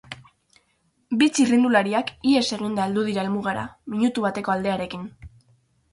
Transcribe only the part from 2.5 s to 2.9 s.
eginda